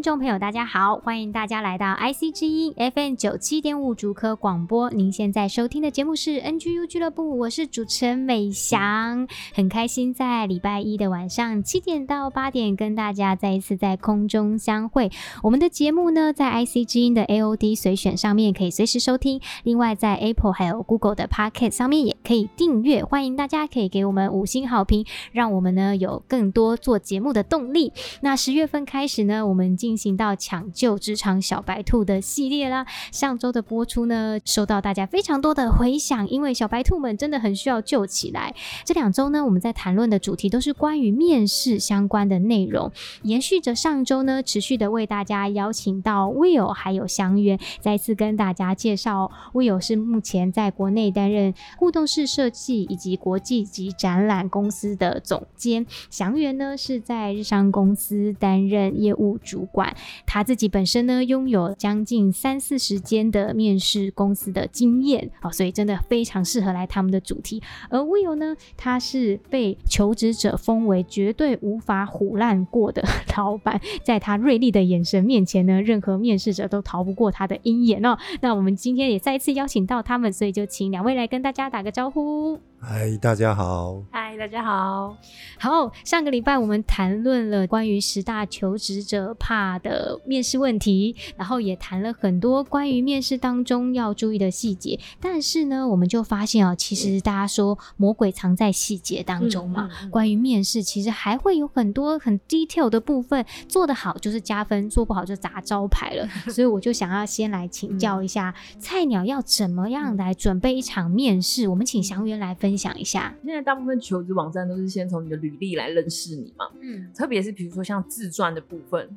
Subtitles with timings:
[0.00, 4.88] 听众朋友，大家好，欢迎大家来到 IC 之音 FM 九七点五竹科广播。
[4.88, 15.10] 您现在收听的节目是 NGU 俱乐部，我是主持人美翔，很开心在礼拜一的晚上七点到八点跟大家再一次在空中相会。
[15.42, 23.04] 我们的节目呢，在 IC 之音的 AOD 随选上面可以随时收听，另外在 Apple 还有 Google 的 Podcast 上面也可以订阅。
[23.04, 27.92] 欢迎大家可以给我们五星好评，让我们呢有更多做节目的动力。
[28.22, 32.86] 那十月份开始呢，我们进进行到抢救职场小白兔的系列啦。
[33.10, 38.54] 上周的播出呢，收到大家非常多的回响，因为小白兔们真的很需要救起来。
[38.84, 49.32] 这两周呢，我们在谈论的主题都是关于面试相关的内容，延续着上周呢，持续的为大家邀请到 Will 还有祥源，再次跟大家介绍。
[49.52, 59.66] Will 是目前在国内担任互动式设计以及国际级展览公司的总监，祥源呢是在日商公司担任业务主。
[59.72, 59.79] 管
[60.26, 67.62] 他自己本身呢，拥有将近三四十间的面试公司的经验啊，所以真的非常适合来他们的主题。
[67.88, 73.02] 而 Will 呢，他是被求职者封为绝对无法唬烂过的
[73.36, 78.18] 老板，在他锐利的眼神面前呢，任何面试者都逃不过他的鹰眼哦。
[78.42, 82.58] 那我们今天也再一次邀请到他们，所以就请两位来跟大家打个招呼。
[82.82, 84.02] 嗨，大家好。
[84.10, 85.14] 嗨，大家好。
[85.58, 94.98] 好，上个礼拜我们谈论了关于十大求职者怕的面试问题，然后也谈了很多关于面试当中要注意的细节。
[95.20, 99.84] 但是呢，我们就发现啊，其实大家说魔鬼藏在细节当中嘛。
[99.84, 106.26] 嗯嗯嗯、关于面试，其实还会有很多很 detail 的部分，做得好就是加分，做不好就砸招牌了。
[106.50, 111.68] 所以我就想要先来请教一下、嗯、菜鸟要怎么样来准备一场面试。
[111.68, 112.69] 我们请祥云来分。
[112.70, 119.08] 分享一下，现在大部分求职网站都是先从你的履历来认识你嘛，嗯，特别是比如说像自传的部分，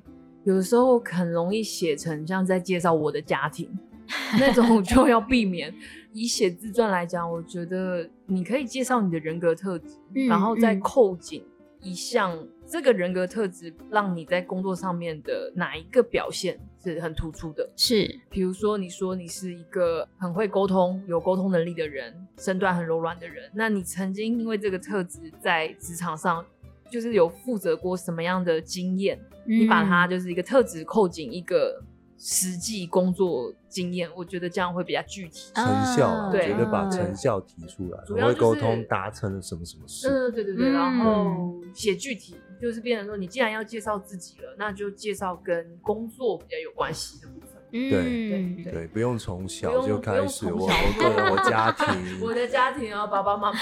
[0.43, 3.69] 有的时候很容易写成像在介绍我的家庭
[4.39, 5.71] 那种，就要避免。
[6.13, 11.43] 以写自传来讲，我觉得你可以介绍你的人格特质，嗯，然后再扣紧
[11.83, 12.47] 一项。
[12.65, 17.69] 这个人格特质让你在工作上面的哪一个表现是很突出的？
[17.75, 26.43] 是，比如说你说你是一个很会沟通、有沟通能力的人，身段很柔软的人，那你曾经因为这个特质在职场上
[26.89, 29.19] 就是有负责过什么样的经验？
[29.45, 31.83] 嗯、你把它就是一个特质扣紧一个。
[32.25, 35.51] 实际工作经验，我觉得这样会比较具体。
[35.53, 40.07] 成效，对，觉得把成效提出来，主要会沟通达成了什么什么事。
[40.07, 40.71] 嗯，对对对。
[40.71, 47.61] 然后写具体，就是变成说，你既然要介绍自己了，那就介绍跟工作比较有关系的部分。
[47.71, 53.59] 对对对，不用从小就开始，我我我家 庭，我的家庭啊，爸爸妈妈。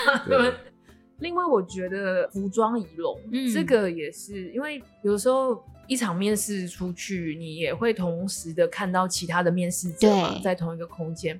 [1.17, 3.19] 另外，我觉得服装仪容，
[3.51, 5.63] 这个也是因为有时候。
[5.91, 11.37] 一场面试出去，你也会同时的看到其他的面试者嘛，在同一个空间。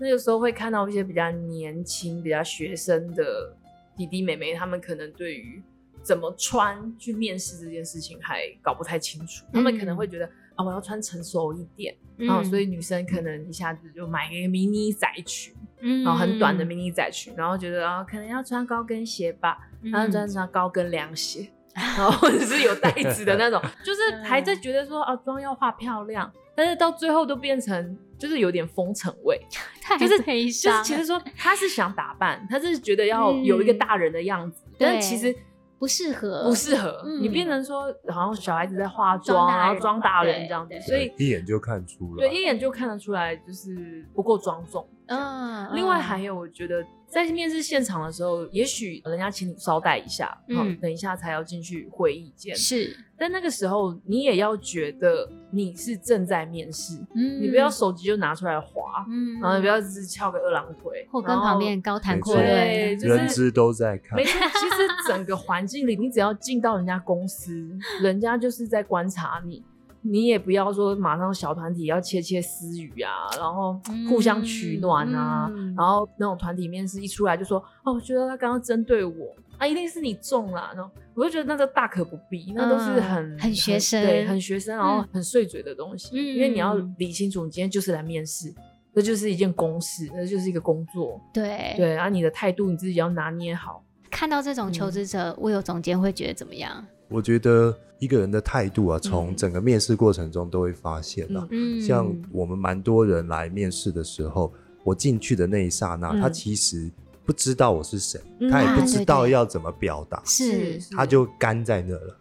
[0.00, 3.54] 那个时候会看到一些比较年轻、比较学生的
[3.96, 5.62] 弟弟妹妹，他们可能对于
[6.02, 9.44] 怎么穿去面试这件事情还搞不太清楚。
[9.52, 21.48] 嗯、他们可能会觉得啊，我要穿成熟一点，然后、嗯、所以女生可能一下子就买一个迷你窄裙，嗯、然后很短的迷你窄裙，然后觉得啊，可能要穿高跟鞋吧，然后穿穿高跟凉鞋。
[21.74, 29.40] 然后或者是有袋子的那种， 就是还在觉得说啊，妆要画漂亮，但是到最后都变成就是有点风尘味，
[29.98, 35.34] 就是就是其实说他是想打扮，他是觉得要有一个大人的样子，但其实
[35.78, 37.02] 不适合，不适合。
[37.20, 44.86] 你变成说好像小孩子在化妆，然后装大人这样子，所以一眼就看出来，对，一眼就看得出来就是不够庄重。
[45.06, 52.56] 嗯，另外还有我觉得在面试现场的时候，也许人家请你稍待一下，嗯，等一下才要进去会议间。
[52.56, 64.16] 是，但那个时候你也要觉得你是正在面试，嗯，你不要手机就拿出来划，嗯，然后你不要只是翘个二郎腿，或跟旁边高谈阔论，对，就是人资都在看。
[64.16, 67.68] 没错，其实整个环境里，你只要进到人家公司，
[68.02, 69.62] 人家就是在观察你。
[70.02, 88.52] 你也不要说马上小团体要窃窃私语啊，然后互相取暖啊，嗯、然后那种团体面试一出来就说哦，我觉得他刚刚针对我啊，一定是你中了，然后我就觉得那个大可不必，那都是很、嗯、很学生，对，很学生，然后很碎嘴的东西，嗯、因为你要理清楚，你今天就是来面试，
[88.92, 93.84] 这就是一件公事，那就是一个工作，对对，啊，你的态度你自己要拿捏好。
[94.10, 96.84] 看到这种求职者，嗯、我有总监会觉得怎么样？
[97.12, 101.46] 我觉得一个人的态度啊，从整个面试过程中都会发现了。
[101.50, 106.90] 嗯，像我们蛮多人来面试的时候，我进去的那一刹那，嗯、他其实
[107.24, 112.16] 不知道我是谁，嗯、他也不知道要怎么表达，是，他就干在那了。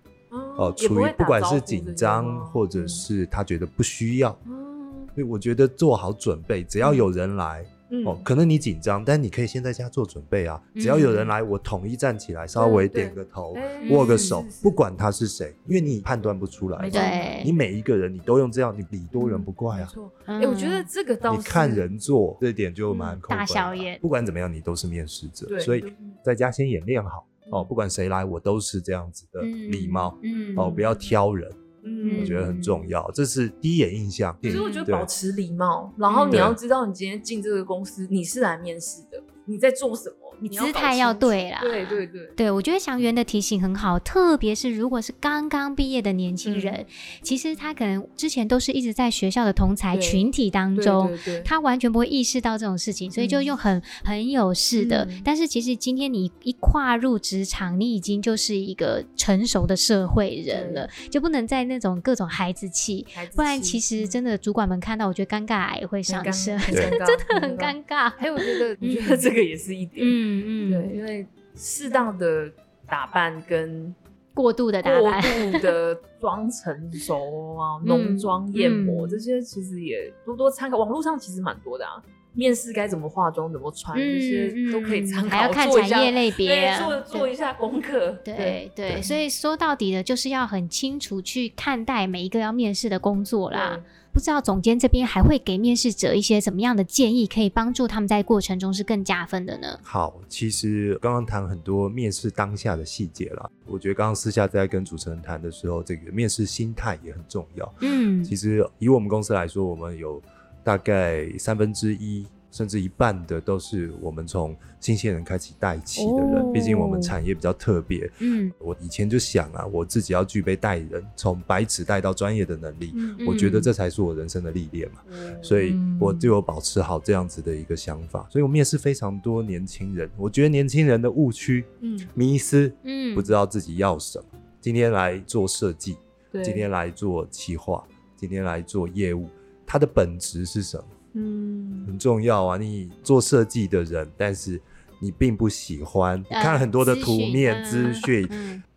[0.58, 4.38] 哦，处于不管是紧张，或者是他觉得不需要。
[4.46, 7.66] 嗯，所以我觉得做好准备，只要有人来。
[8.06, 10.62] 哦，可能你紧张，但你可以先在家做准备啊。
[10.76, 13.54] 只要有人来，我统一站起来，稍微点个头，
[13.90, 16.90] 握个手，不管他是谁，因为你判断不出来。
[16.90, 19.88] 对，你每一个人你都用这样，你礼多人不怪啊。
[19.88, 24.00] 没错，哎，我觉得这个倒是你看人做这点就蛮大小眼。
[24.02, 25.84] 不管怎么样，你都是面试者，所以
[26.24, 27.64] 在家先演练好哦。
[27.64, 30.18] 不管谁来，我都是这样子的礼貌，
[30.56, 31.52] 哦，不要挑人。
[31.84, 34.38] 嗯，我觉得很重要，这是第一眼印象。
[34.42, 40.16] 所以我觉得保持礼貌，然后你要知道你今天进这个公司，你是来面试的，你在做什么。
[40.42, 46.86] 你姿态要对啦，对对对，对我觉得祥源的提醒很好，特别是如果是刚刚毕业的年轻人，嗯、
[47.22, 51.16] 其实他可能之前都是一直在学校的同才群体当中，
[51.46, 55.06] 他完全不会意识到这种事情，所以就用很、嗯、很有事的。
[55.06, 68.12] 嗯、但是其实今天你一跨入职场，你已经就是一个成熟的社会人了，就不能再那种各种孩子气，子气不然其实真的主管们看到，我觉得尴尬癌会上升， 真的很尴尬。
[68.18, 70.06] 还有我觉得，我觉得这个也是一点。
[70.40, 72.50] 嗯对，因为适当的
[72.88, 73.94] 打扮跟
[74.34, 80.78] 过度的打扮、过度的装成熟啊、 浓妆艳抹这些，其实也多多参考。
[80.78, 82.02] 网络上其实蛮多的啊，
[82.34, 85.30] 面试该怎么化妆、怎么穿，这些都可以参考。
[85.30, 88.18] 还要看产业类别，做做一下功课。
[88.24, 93.78] 对对，所以说到底的就是要很清楚去看待每一个要面试的工作啦。
[94.14, 99.80] 不知道总监这边还会给面试者一些什么样的建议，可以帮助他们在过程中是更加分的呢？
[99.84, 107.74] 好，其实刚刚谈很多面试当下的细节了，我觉得刚刚私下在跟主持人谈的时候，这个面试心态也很重要。
[107.82, 110.22] 嗯，其实以我们公司来说，我们有
[110.64, 112.26] 大概三分之一。
[112.52, 118.12] 甚至一半的都是我们从新鲜人开始带起的人，毕竟我们产业比较特别。
[118.20, 122.94] 嗯，我以前就想啊，我自己要具备带人，从白纸带到专业的能力，
[123.26, 125.00] 我觉得这才是我人生的历练嘛。
[125.42, 128.28] 所以我就有保持好这样子的一个想法。
[128.30, 134.26] 所以我面试非常多年轻人，我觉得年轻人的误区、嗯，迷失，嗯，不知道自己要什么。
[134.60, 135.96] 今天来做设计，
[136.44, 137.84] 今天来做企划，
[138.18, 139.28] 今天来做业务，
[139.66, 140.84] 它的本质是什么？
[141.14, 142.58] 嗯，很重要啊！
[142.58, 144.60] 你做设计的人，但是
[145.00, 148.28] 你并不喜欢，你看很多的图面资讯，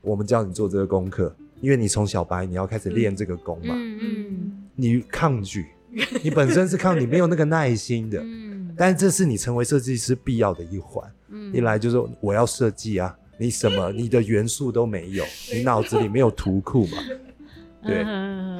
[0.00, 3.74] 我们教你做这个功课，因为你从小白你要开始练这个功嘛。
[3.76, 5.66] 嗯嗯，你抗拒，
[6.22, 8.18] 你本身是抗，你没有那个耐心的。
[8.24, 11.08] 嗯，但是这是你成为设计师必要的一环。
[11.28, 16.98] 嗯，一来就是我要设计啊，你什么你的元素都没有，你脑子里没有图库嘛？
[17.86, 18.02] 对，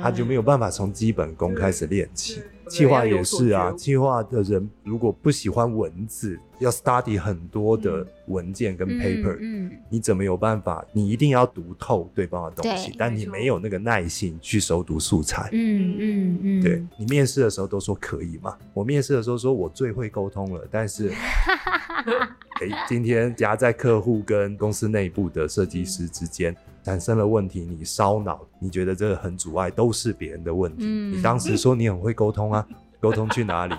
[0.04, 2.42] 他就没有办法从基本功开始练起。
[2.68, 10.84] 企划也是啊，企划的人如果不喜欢文字，要 study 很多的文件跟 paper，嗯，你怎么有办法？
[10.92, 18.56] 你一定要读透对方的东西，但你没有那个耐心去熟读素材，嗯嗯嗯，对，你面试的时候都说可以嘛？
[18.75, 21.11] 我面试的时候说我最会沟通了，但是，
[22.61, 26.54] 哎，今天夹在客户跟公司内部的设计师之间。
[26.85, 30.85] 产生了问题，你烧脑，你觉得这个很阻碍，都是别人的问题。
[30.87, 32.64] 嗯、你当时说你很会沟通啊，
[33.00, 33.75] 沟通去哪里，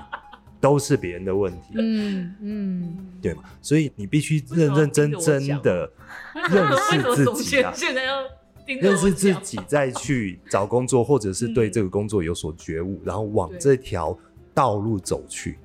[0.60, 1.76] 都是别人的问题。
[1.76, 3.44] 嗯嗯，对嘛？
[3.62, 5.88] 所以你必须认认真真的
[6.50, 8.24] 认识自己啊，现在要
[8.66, 14.18] 认识自己，再去找工作，或者是对这个工作有所觉悟，然后往这条
[14.52, 15.60] 道路走去。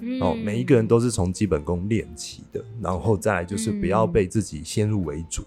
[0.00, 5.42] 嗯、哦，每一个人都是从基本功练起的，然后再来就是不要被自己先入为主。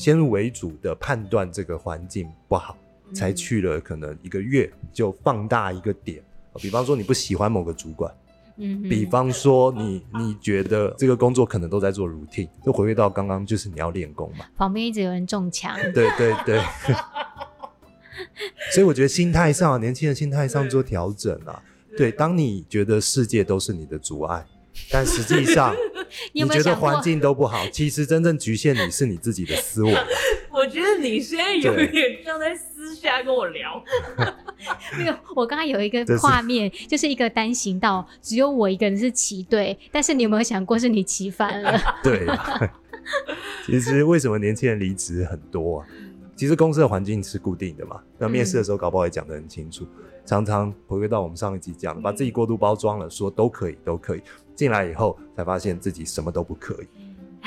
[0.00, 2.74] 先入为主的判断这个环境不好，
[3.14, 6.24] 才去了可能一个月就放大一个点。
[6.54, 8.10] 比方说你不喜欢某个主管，
[8.56, 14.46] 嗯，比方说你你觉得这个工作可能都在做 routine，就回归到刚刚就是你要练功嘛。
[14.56, 15.76] 旁边一直有人中枪。
[15.92, 16.62] 对对对。
[18.72, 21.62] 所以我觉得心态上，年轻人心态上做调整啊。
[21.94, 24.46] 对，当你觉得世界都是你的阻碍，
[24.90, 25.76] 但实际上
[26.32, 29.94] 你觉得环境都不好， 其实真正局限你是你自己的思维。
[30.52, 33.82] 我觉得你现在有点像在私下跟我聊。
[34.98, 41.80] 那个，我刚刚有一个画面，就是一个单行道，只有我一个人是骑对，但是你有没有想过是你骑反了？
[42.02, 42.26] 对，
[43.64, 45.86] 其实为什么年轻人离职很多啊？
[46.36, 49.86] 其实公司的环境是固定的嘛，那面试的时候搞不好也讲得很清楚。
[49.98, 54.22] 嗯、常常回归到我们上一集讲，把自己过度包装了，说都可以，都可以。
[54.60, 56.86] 进来以后才发现自己什么都不可以。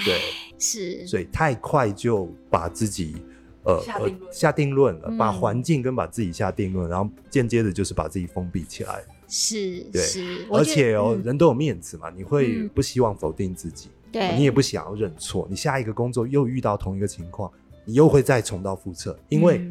[0.04, 0.20] 对，
[0.58, 1.06] 是。
[1.06, 3.18] 所以太快就把自己
[3.66, 3.80] 呃
[4.32, 9.04] 下定论、了，嗯、把环境跟把自己下定论，然后间接的就是把自己封闭起来。
[9.28, 10.02] 是，对。
[10.02, 15.46] 是而且哦，嗯、人都有面子嘛，你会不希望否定自己，对、嗯，你也不想要认错。
[15.48, 17.52] 你下一个工作又遇到同一个情况。
[17.86, 19.70] 你又会再重蹈覆辙，因为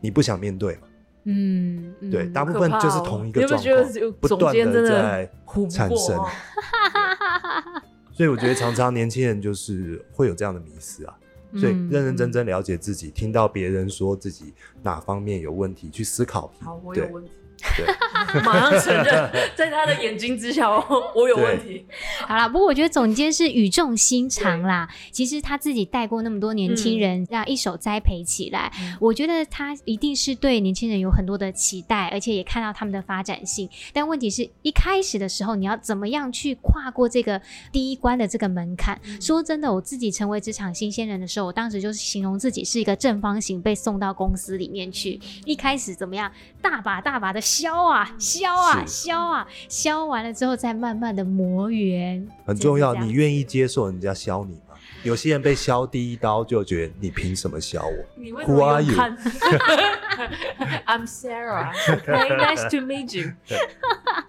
[0.00, 0.88] 你不想面对嘛。
[1.24, 5.30] 嗯，对，大部分就是同一个状况，不断的在
[5.70, 6.18] 产生。
[8.12, 11.14] 所以我觉得常常年轻人就是会有这样的迷思啊。
[11.56, 14.52] 所以认认真真了解自己，听到别人说自己
[14.82, 16.52] 哪方面有问题，去思考。
[16.60, 17.30] 好，我有问题。
[17.76, 17.86] 对，
[18.42, 20.68] 马上承认，在他的眼睛之下，
[21.14, 21.84] 我有问题。
[22.26, 24.88] 好啦，不过我觉得总监是语重心长啦。
[25.10, 33.68] 其实他自己带过那么多年轻人，这样一手栽培起来，嗯、我觉得他一定是对年轻人有很多的期待，而且也看到他们的发展性。
[33.92, 37.40] 但问题是一开始的时候，你要怎么样去跨过这个
[37.72, 39.00] 第一关的这个门槛？
[39.04, 45.18] 嗯、说真的，我自己成为职场新鲜人的时候，我当时就是形容自己是一个正方形被送到公司里面去。
[45.44, 46.30] 一开始怎么样，
[46.60, 47.40] 大把大把的。
[47.54, 52.94] 削啊削啊削啊削完了之后，再慢慢的磨圆，很重要。
[52.96, 54.74] 你愿意接受人家削你吗？
[55.04, 57.92] 有些人被削第一刀就觉得你凭什么削我？
[58.16, 59.16] 你为什么要看？
[60.86, 61.72] I'm Sarah.
[62.06, 63.32] Nice to meet you.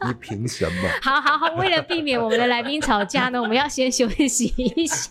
[0.06, 0.90] 你凭什么？
[1.02, 5.08] 好好好，为了避免我们的来宾吵架呢，我们要先休息一下。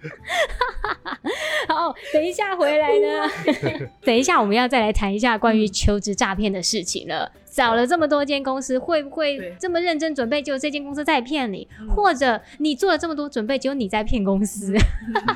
[1.68, 3.88] 好，等一下回来呢。
[4.04, 7.30] 等一下，我们要再来谈一下关于求职诈骗的事情了。
[7.50, 11.66] 找了这么多间公司，会不会这么认真准备，就这间公司在骗你？
[11.94, 14.72] 或者你做了这么多准备，只有你在骗公司？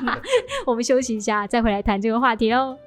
[0.65, 2.77] 我们休息一下，再回来谈这个话题喽。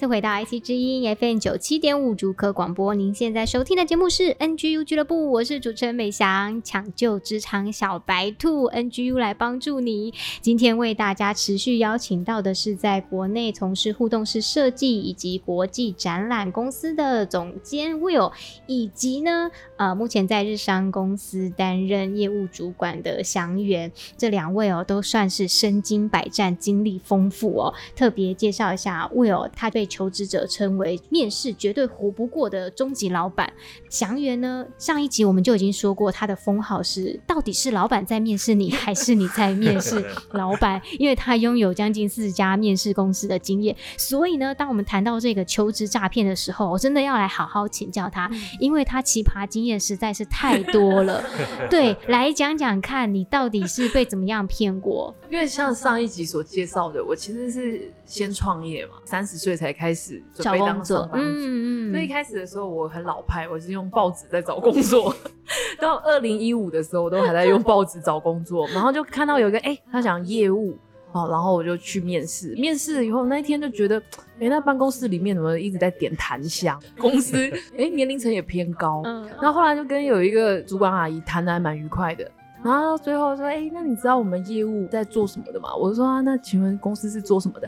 [0.00, 10.14] 次回到 IC 之音 FM 九七点五竹科广播，您现在收听的节目是 NGU 俱乐部，我是主持人美翔，抢救职场小白兔 NGU 来帮助你。
[10.40, 18.32] 今天为大家持续邀请到的是在国内从事互动式设计以及国际展览公司的总监 Will，
[18.66, 27.74] 以及呢呃目前在日商公司担任业务主管的祥元，这两位哦都算是身经百战、经历丰富哦。
[27.94, 29.70] 特别介绍一下 Will，他。
[29.70, 33.52] 被求职者称为面试绝对活不过的终极老板，
[33.90, 34.66] 祥源呢？
[34.78, 40.80] 上一集我们就已经说过，他的封号是到底是老板在面试你，还是你在面试 老板？
[40.98, 51.22] 因为他拥有将近四十家面试公司的经验，所以呢，当我们谈到这个求职诈骗的时候，我真的要来好好请教他，因为他奇葩经验实在是太多了。
[51.70, 55.14] 对，来讲讲看你到底是被怎么样骗过？
[55.30, 59.50] 因为像上一集所介绍的，我其实是先创业嘛，三十岁。
[59.60, 65.14] 才开始准备当上班族，嗯嗯，所以一开始的时候我很老派，我是用报纸在找工作。
[65.80, 70.78] 到二零一五的时候，我都还在用报纸找工作，然后就看到有一个，哎、欸，他讲业务，
[71.12, 72.54] 哦，然后我就去面试。
[72.54, 73.98] 面试以后那一天就觉得，
[74.38, 76.80] 哎、欸，那办公室里面怎么一直在点檀香？
[76.98, 77.36] 公司
[77.72, 82.30] 哎、欸、年龄层也偏高，嗯，然后后来就跟有一个主管阿姨谈的还蛮愉快的。
[82.62, 85.74] 然后最后说，哎、欸，那你知道我们业务在做什么的吗？
[85.74, 87.66] 我就说啊，那请问公司是做什么的？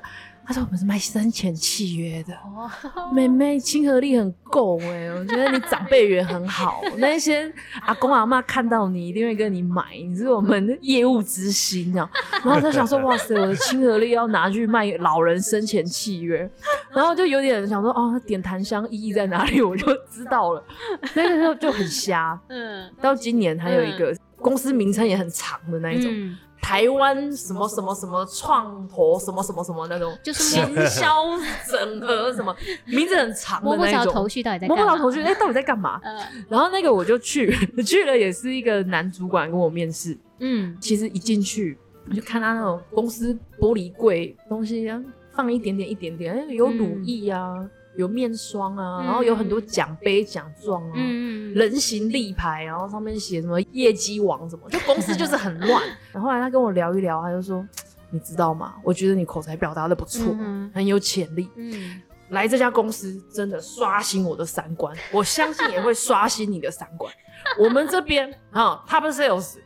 [0.53, 2.35] 他说我们是卖生前契约的。
[2.35, 2.71] 哦，
[3.11, 6.83] 妹妹亲和力很够哎，我觉得你长辈缘很好。
[6.99, 7.51] 那些
[7.87, 12.07] 阿公阿妈看到你一定会跟你买，你是我们的业务之星啊。
[12.45, 16.47] 然后他想说，哇塞，我的亲和力要拿去卖老人生前契约，
[16.91, 19.63] 然后就有点想说，哦，点檀香意义在哪里？
[19.63, 20.63] 我就知道了。
[21.17, 22.39] 那个时候就很瞎。
[22.51, 24.15] 嗯，到今年还有一个。
[24.43, 31.07] 公司名称也很长的那一种，嗯、台湾什么什么什么创投什么什么什么那种，就是营销
[31.69, 33.77] 整合什么，名字很长的那种。
[33.77, 36.01] 摸不着头绪，到底在摸不着头绪，哎，到底在干嘛？
[36.07, 36.17] 嗯、
[36.49, 37.53] 然后那个我就去
[37.85, 40.17] 去了，也是一个男主管跟我面试。
[40.39, 41.77] 嗯，其实一进去
[42.09, 44.89] 我就看他那种公司玻璃柜东西，
[45.35, 47.57] 放一点点一点点，有乳液啊。
[47.59, 55.83] 嗯有面霜啊，嗯、然后有很多奖杯奖状啊，嗯、人形立牌，然后上面写什么业绩王什么，就公司就是很乱。
[56.13, 57.67] 然后后来他跟我聊一聊，他就说
[58.11, 58.75] ：“你知道吗？
[58.83, 61.49] 我觉得你口才表达的不错，嗯、很有潜力。
[61.57, 67.13] 嗯、来这家公司真的刷新我的三观，我相信也会刷新你的三观。
[67.59, 69.57] 我们这边啊，Top Sales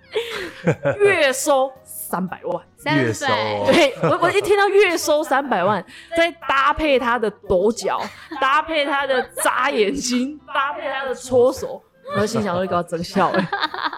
[0.99, 1.71] 月收。”
[2.09, 2.65] 三百万
[2.97, 3.27] 月收，
[3.67, 5.85] 对，我我一听到月收三百万，
[6.17, 8.01] 再搭配他的抖脚，
[8.41, 11.83] 搭配他的眨眼睛，搭配他的搓手。
[12.21, 13.49] 我心想说你给我整笑哎，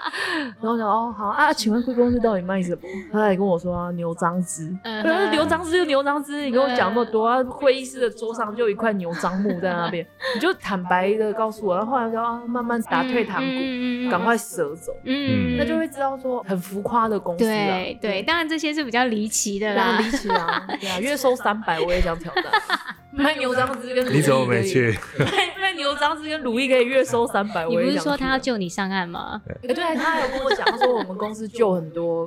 [0.61, 2.81] 然后我想哦好啊，请问贵公司到底卖什么？
[3.13, 4.71] 他还跟我说啊牛樟芝，
[5.31, 22.45] 牛樟芝就牛樟芝，你跟我讲那么多啊，会议室的桌上就一块牛樟木在那边， 你就坦白的告诉我，然后后来就啊慢慢打退堂鼓，赶快舍走，嗯，那就会知道说很浮夸的公司啊，对对，当然这些是比较离奇的啦，离奇啊，对啊，月收三百我也想挑战，
[23.13, 24.97] 卖牛樟芝跟你怎么没去？
[25.79, 27.99] 卖牛樟芝跟乳液可以月收三百，我不是。
[28.01, 29.41] 说他要救你上岸吗？
[29.63, 32.27] 对，对，他还有跟我讲，他说我们公司救很多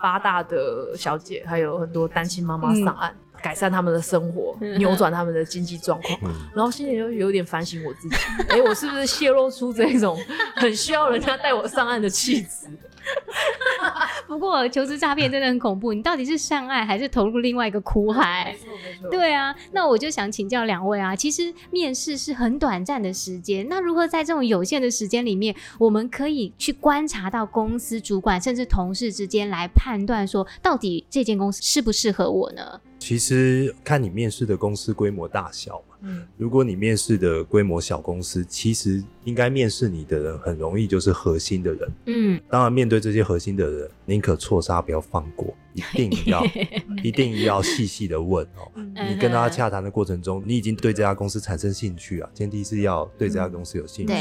[0.00, 6.18] 八大的小姐，还有很多单亲妈妈上岸，嗯、改善他们的生活，扭转他们的经济状况。
[6.24, 8.16] 嗯、然后心里就有点反省我自己，
[8.48, 10.18] 哎、欸，我是不是泄露出这种
[10.56, 12.68] 很需要人家带我上岸的气质？
[14.26, 18.54] 不过求职诈骗真的很恐怖，你到底是上岸还是投入另外一个苦海？
[19.10, 32.80] 对啊，那我就想请教两位啊，其实面试是很短暂的时间，那如何在这种有限的时间里面，我们可以去观察到公司主管甚至同事之间来判断说，到底这间公司适不适合我呢？
[32.98, 35.96] 其实看你面试的公司规模大小嘛。
[36.02, 41.92] 嗯，如果你面试的规模小公司，其实应该面试你的人很容易就是核心的人。
[42.06, 46.44] 嗯，当然面对这些核心的人，宁可错杀不要放过，一定要
[47.02, 48.70] 一定要细细的问哦。
[48.76, 54.12] 你跟他洽谈的过程中，你已经对这家公司产生兴趣啊，前提是要对这家公司有兴趣。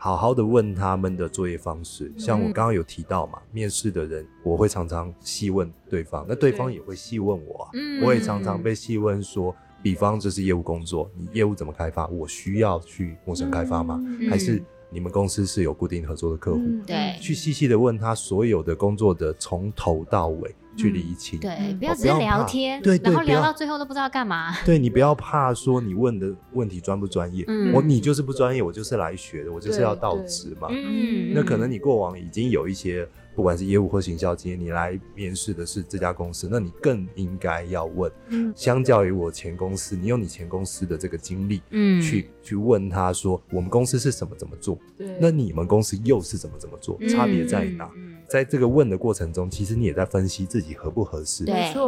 [0.00, 7.70] 好好的问他们的作业方式，像我刚刚有提到嘛，嗯、面试的人我会常常细问对方，那对方也会细问我啊，
[8.04, 12.06] 我也常常被细问说，比方这是业务工作，你业务怎么开发？
[12.06, 14.00] 我需要去陌生开发吗？
[14.06, 16.60] 嗯、还是你们公司是有固定合作的客户？
[16.60, 20.54] 嗯、对，去细细的问他所有的工作的从头到尾。
[20.78, 24.54] 去理清，对，不要只是聊天，对，然后聊到最后都不知道干嘛。
[24.64, 30.68] 对，你不要怕说你问的问题专不专业，我你就是不专业，我就是来学的，我就是要到职嘛。
[30.70, 33.06] 嗯，那可能你过往已经有一些
[33.38, 38.10] 不管是业务或行销经验，你来面试的是这家公司，那你更应该要问。
[38.30, 47.88] 嗯，相较于我前公司，你有你前公司的这个经历，嗯，去去问他说我们公司是什么怎么做，对，那你们公司又是怎么怎么做，差别在哪？
[48.26, 51.44] 在这个问的过程中，其实你也在分析自己合不合适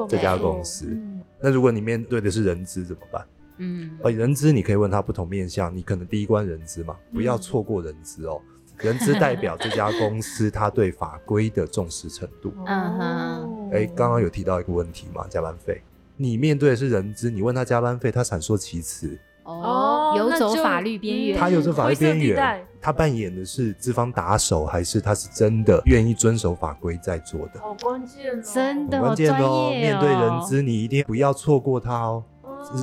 [0.08, 0.96] 这家公司。
[1.40, 3.26] 那如果你面对的是人资怎么办？
[3.58, 8.40] 嗯，而人资你可以问他不同面向，你可能第一关人资嘛，不要错过人资哦。
[8.82, 12.52] 人资代表这家公司他对法规的重视程度。
[12.66, 13.70] 嗯哼。
[13.72, 15.80] 哎，刚刚有提到一个问题嘛，加班费。
[16.16, 19.18] 你面对的是人资，你问他加班费，他闪烁其词。
[19.44, 27.60] 哦，游走法律边缘，他游走法律边缘，他扮演的是资方打手，还是他是真的愿意遵守法规在做的？
[27.60, 29.70] 好关键哦，真的关键哦。
[29.70, 32.22] 面对人资，你一定不要错过他哦。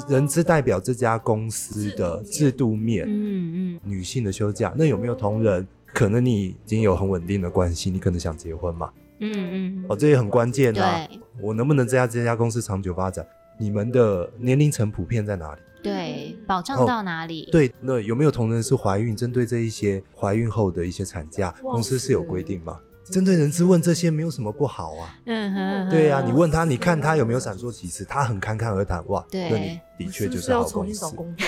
[0.09, 5.65] 人资代表这家公司的制度面，嗯嗯，女性的休假，那有没有同仁？
[5.97, 8.91] 可能你已经有很稳定的关系，你可能想结婚嘛？
[9.19, 11.07] 嗯嗯，哦，这也很关键啊。
[11.41, 13.25] 我能不能这家这家公司长久发展？
[13.57, 15.61] 你们的年龄层普遍在哪里？
[15.81, 17.45] 对，保障到哪里？
[17.45, 19.15] 哦、对，那有没有同仁是怀孕？
[19.15, 22.77] 针对这一些怀孕后的一些产假，公司是有规定吗？
[23.09, 25.17] 针对人资问这些没有什么不好啊。
[25.25, 28.05] 嗯哼，对呀、啊，你问他，你看他有没有闪烁其词？
[28.05, 30.77] 他很侃侃而谈，哇，对，那你的确就是好公司。
[30.79, 31.47] 我是要重新找工作？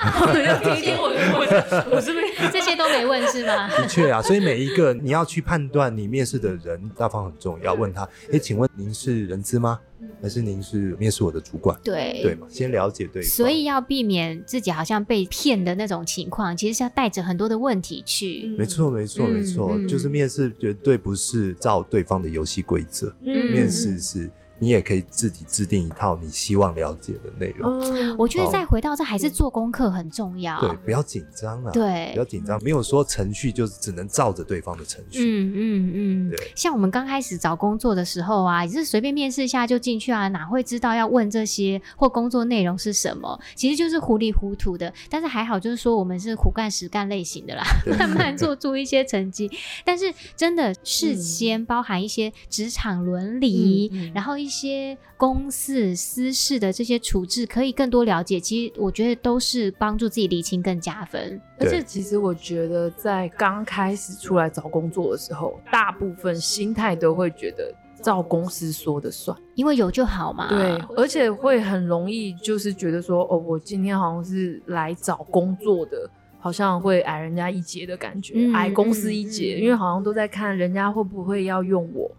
[1.90, 3.68] 我是不是 这些都没问是吗？
[3.76, 7.74] 的确啊，所以每一个你要去判断你面试的人，大方很重要。
[7.74, 9.78] 问他，哎，请问您是人资吗？
[10.22, 11.78] 还是您是面试我的主管？
[11.84, 13.30] 对对嘛，先了解对方。
[13.30, 18.46] 所以要避免自己好像被骗的那种情况，其实是要带着很多的问题去。
[18.58, 24.30] 没错，没错，没错，嗯，就是面试绝对不是照对方的游戏规则，嗯，面试是。
[24.60, 27.80] 你也可以自己制定一套你希望了解的内容。
[27.80, 30.60] 嗯，我觉得再回到这还是做功课很重要。
[30.60, 31.70] 对，不要紧张啊。
[31.72, 35.24] 对，不要紧张，没有说程序就是只能照着对方的程序。
[35.24, 36.30] 嗯嗯嗯。
[36.30, 43.40] 对，像我们刚开始找工作的时候啊，也是随便面试一下就进去啊，哪会知道要问这些或工作内容是什么？
[43.54, 44.92] 其实就是糊里糊涂的。
[45.08, 47.64] 但是还好，就是说我们是苦干实干类型的啦，
[47.98, 49.50] 慢慢做出一些成绩。
[49.86, 54.49] 但是真的事先包含一些职场伦理，嗯，然后一。
[54.50, 58.40] 一些公事私事的这些处置，可以更多了解。
[58.40, 61.40] 其实我觉得都是帮助自己理清更加分。
[61.60, 70.48] 而且其实我觉得在刚开始出来找工作的时候，大部分心态都会觉得照公司说的算，因为有就好嘛。
[70.48, 76.10] 对，而且会很容易就是觉得说，哦，我今天好像是来找工作的，
[76.40, 82.10] 好像会矮人家一截的感觉，嗯、矮公司一截，嗯、因为好像都在看人家会不会要用我。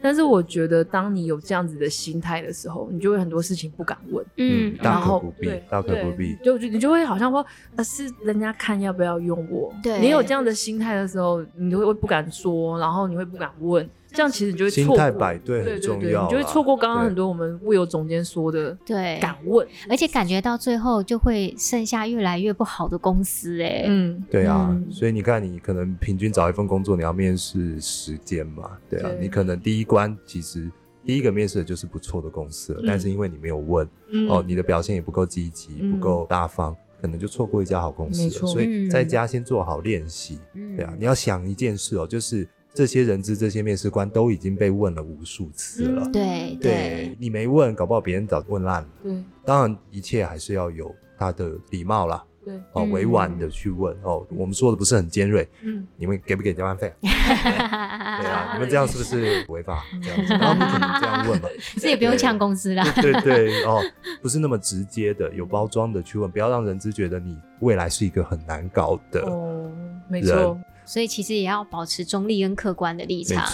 [0.00, 7.44] 但是我觉得，当你有这样子的心态的时候，你就会很多事情不敢问，嗯，大可不必，大可不必，就就你就会好像说，
[7.76, 13.88] 呃，是人家看要不要用我，对，你有这样的心态的时候，你就会不敢说，然后你会不敢问。
[14.10, 30.70] 这样其实你就会错过，心态摆对很重要，对对对，你就会错过刚刚很多我们物有总监说的，对，敢问，而且感觉到最后就会剩下越来越不好的公司，哎，嗯，对啊，嗯、所以你看，你可能平均找一份工作，你要面试时间嘛，对啊，对，你可能第一关其实
[31.04, 42.48] 第一个面试的就是不错的公司了，嗯，但是因为你没有问，嗯，哦，你的表现也不够积极，不够大方，嗯，可能就错过一家好公司了，所以在家先做好练习，嗯，对啊，你要想一件事哦，就是。
[42.74, 46.02] 这些人资、这些面试官都已经被问了无数次了。
[46.04, 48.88] 嗯、对对，对，你没问，搞不好别人早问烂了。
[49.02, 52.24] 对，当然一切还是要有他的礼貌啦。
[52.44, 54.26] 对，哦，委婉的去问、嗯、哦。
[54.30, 55.46] 我们说的不是很尖锐。
[55.62, 56.92] 嗯，你们给不给加班费？
[57.02, 59.84] 对啊，你们这样是不是违法？
[60.02, 61.48] 这样子， 然后不可能这样问嘛。
[61.76, 62.84] 这也不用呛公司啦。
[63.02, 63.82] 对对，对哦，
[64.22, 69.20] 不是那么直接的，有包装的去问，不要让人资觉得你未来是一个很难搞的。
[69.22, 69.70] 哦，
[70.08, 70.58] 没错。
[70.88, 73.46] 所以其实也要保持中立跟客观的立场。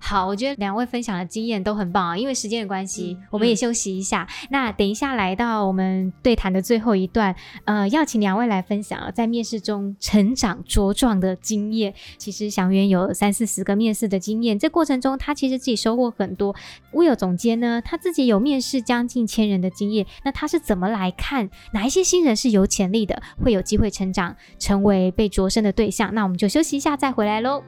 [0.00, 2.16] 好，我觉得两位分享的经验都很棒啊。
[2.16, 4.48] 因为时间的关系，嗯，我们也休息一下，嗯。
[4.50, 7.34] 那等一下来到我们对谈的最后一段，
[7.64, 11.94] 呃，要请两位来分享在面试中成长茁壮的经验。
[12.16, 16.56] 其实祥源有三四十个面试的经验，这过程中他其实自己收获很多。
[16.92, 26.14] 务有总监呢，他自己有面试将近千人的经验，那他是怎么来看哪一些新人是有潜力的，会有机会成长，成为被擢升的对象？
[26.14, 27.62] 那我们就休息一下再回来喽。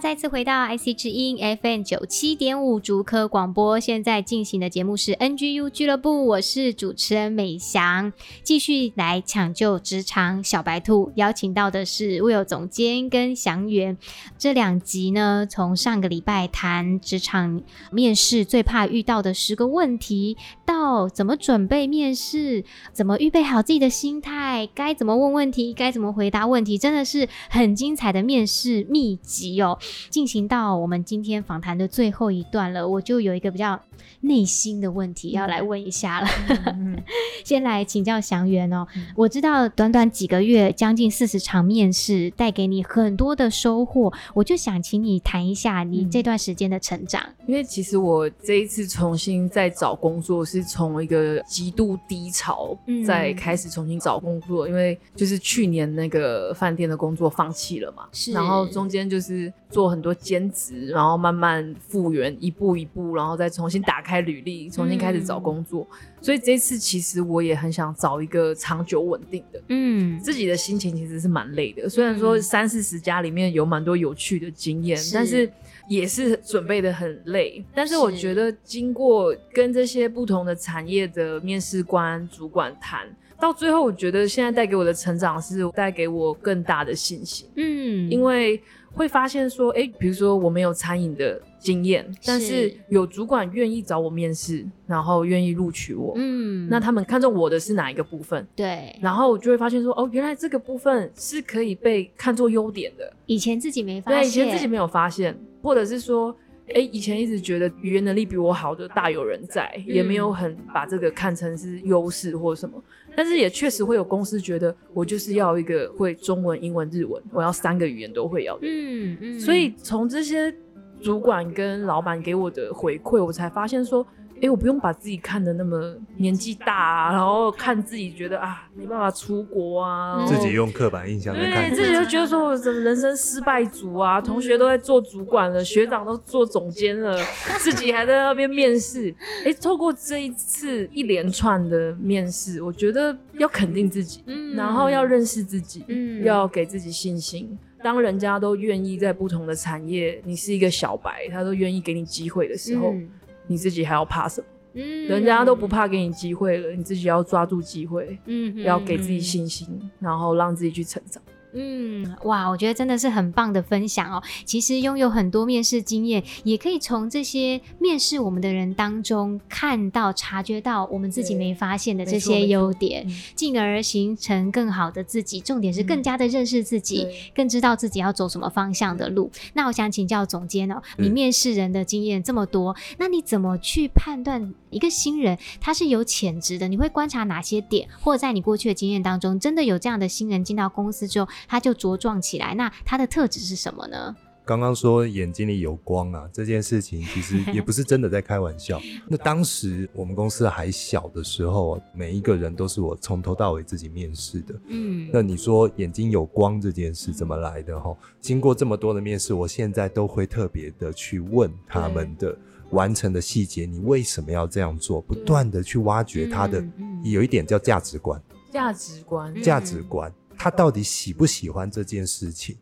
[0.00, 8.12] 再次回到 IC 之音 FM 九七点五竹科广播，现在进行的节目是 NGU 俱乐部，我是主持人美翔，
[8.44, 13.98] 继续来抢救职场小白兔，邀请到的是 Will 总监跟祥元。
[14.38, 29.60] 这两集呢，从上个礼拜谈职场面试最怕遇到的十个问题，到怎么准备面试，怎么预备好自己的心态，该怎么问问题，该怎么回答问题，真的是很精彩的面试秘籍。
[29.60, 29.76] 哦，
[30.10, 33.80] 进行到我们今天访谈的最后一段了，我就有一个比较
[34.20, 36.28] 内心的问题要来问一下了。
[36.66, 36.96] 嗯、
[37.44, 47.22] 先来请教祥源哦、嗯，我知道短短几个月，将近四十场面试，带给你很多的收获，我就想请你谈一下你这段时间的成长。
[47.46, 58.98] 因为其实我这一次重新再找工作，是从一个极度低潮再开始重新找工作，嗯、因为就是去年那个饭店的工作放弃了嘛，是，然后中间。
[59.08, 65.86] 就是做很多兼职，然后慢慢复原，一步一步，然后再重新打开履历，重新开始找工作。
[65.90, 69.60] 嗯、所以这次其实我也很想找一个长久稳定的。
[69.68, 71.88] 嗯，自己的心情其实是蛮累的。
[71.88, 75.50] 虽然说三四十家里面有蛮多有趣的经验，是，但是
[75.88, 77.64] 也是准备的很累。
[77.74, 83.06] 但是我觉得经过跟这些不同的产业的面试官、主管谈。
[83.40, 87.48] 到最后，我觉得现在带给我的成长是带给我更大的信心。
[87.54, 88.60] 嗯，因为
[88.92, 96.14] 会发现说，哎、欸，比如说我没有餐饮的经验，但是有主管愿意找我面试，然后愿意录取我。
[96.16, 98.46] 嗯，那他们看中我的是哪一个部分？
[98.56, 103.12] 对，然后我就会发现说，哦，原来这个部分是可以被看作优点的。
[103.26, 106.34] 以前自己没发现，对，以前自己没有发现，或者是说。
[106.74, 112.78] 哎，以前一直觉得语言能力比我好的大有人在，嗯、也没有很把这个看成是优势或什么。
[113.18, 118.60] 但是也确实会有公司觉得我就是要一个会中文、英文、日文，我要三个语言都会要的。
[118.62, 119.40] 嗯嗯。
[119.40, 120.54] 所以从这些
[121.02, 124.06] 主管跟老板给我的回馈，我才发现说。
[124.38, 137.18] 哎、欸，我不用把自己看的那么年纪大啊，然后看自己觉得啊没办法出国啊，自己用刻板印象来看，对，自己就觉得说我怎么人生失败族啊，同学都在做主管了，学长都做总监了，
[137.58, 139.10] 自己还在那边面试。
[139.44, 147.58] 哎、欸，透过这一次一连串的面试，我觉得要肯定自己，嗯，然后要认识自己，嗯，要给自己信心。
[147.82, 152.92] 当人家都愿意在不同的产业，你是一个小白，他都愿意给你机会的时候。
[152.92, 153.08] 嗯
[153.48, 154.46] 你自己还要怕什么？
[154.74, 159.66] 嗯，人家都不怕给你机会了，你自己要抓住机会，嗯，要给自己信心，
[159.98, 161.20] 然后让自己去成长。
[161.60, 164.22] 嗯，哇，我觉得真的是很棒的分享哦。
[164.44, 175.40] 其实拥有很多面试经验，也可以从这些面试我们的人当中看到、察觉到我们自己没发现的这些优点，进而形成更好的自己。
[175.40, 179.28] 重点是更加的认识自己，嗯、更知道自己要走什么方向的路。
[179.54, 186.68] 那我想请教总监哦，你面试人的经验这么多，那你怎么去判断一个新人他是有潜质的？
[186.68, 187.88] 你会观察哪些点？
[188.00, 191.28] 或者在你过去的经验当中，真的有这样的新人进到公司之后？
[191.48, 194.14] 他就茁壮起来，那他的特质是什么呢？
[194.44, 198.80] 刚刚说眼睛里有光啊，这件事情其实 也不是真的在开玩笑。
[199.06, 204.54] 那当时我们公司还小的时候，每一个人都是我从头到尾自己面试的。
[204.68, 207.78] 嗯，那你说眼睛有光这件事怎么来的？
[207.78, 212.34] 哈，经过这么多的面试，我现在都会特别的去问他们的
[212.70, 214.98] 完成的细节，你为什么要这样做？
[214.98, 216.64] 不断的去挖掘他的，
[217.04, 218.18] 有一点叫价值观。
[218.50, 220.10] 价值观，价值观。
[220.38, 222.56] 他到底喜不喜欢这件事情，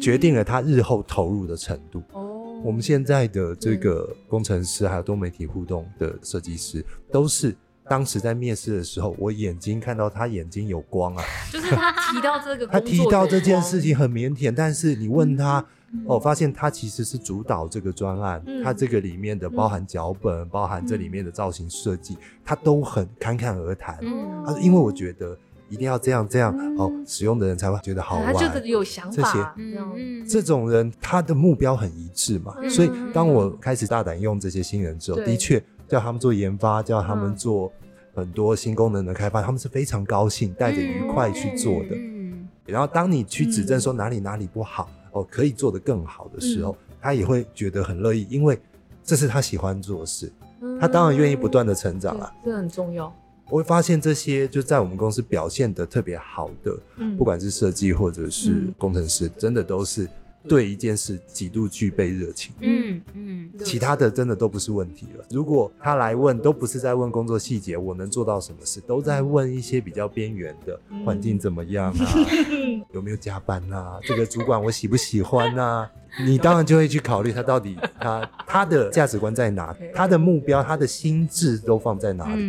[0.00, 2.02] 决定了他日后投入的程度。
[2.12, 7.54] 哦，我们现在的这个工程师还有多媒体互动的设计师，都是
[7.86, 15.62] 当时在面试的时候，我眼睛看到他眼睛有光啊， 就是他提到这个，他提到这件事情很腼腆，但是你问他，
[16.06, 23.98] 哦，发现他其实是主导这个专案，他这个里面的包含脚本，包含这里面的造型设计，他都很侃侃而谈。
[24.00, 25.38] 嗯，他说，因为我觉得。
[25.68, 28.32] 一定要这样这样、嗯、哦，使用的人才会觉得好玩。
[28.32, 29.16] 他就是有想法。
[29.16, 37.70] 这些，嗯、这种人他的目标很一致嘛，嗯、所以当我开始大胆用这些新人之后，嗯、的确叫他们做研发，叫他们做
[38.14, 41.88] 很多新功能的开发，嗯、他们是非常高兴，带着愉快去做的。
[41.92, 48.58] 嗯、然后当你去指正说哪里哪里不好，嗯、哦，可以做得更好的时候，嗯、他也会觉得很乐意，因为
[49.04, 53.12] 这是他喜欢做的事，嗯、他当然愿意不断的成长啊，这很重要。
[53.50, 60.08] 我会发现这些就在我们公司表现的特别好的，嗯、不管是设计或者是工程师，嗯、真的都是
[60.46, 62.54] 对一件事极度具备热情。
[62.60, 65.24] 嗯嗯，嗯其他的真的都不是问题了。
[65.30, 72.14] 如果他来问，都不是在问工作细节，我能做到什么事，都在问一些比较边缘的环境怎么样啊，
[72.50, 75.90] 嗯、 有没有加班啊，这个主管我喜不喜欢啊？
[76.24, 82.42] 你当然就会去考虑他到底他他的价值观在哪， 他的目标，他的心智都放在哪里。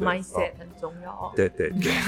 [0.00, 1.32] Mindset 很重要哦。
[1.36, 1.92] 对对对。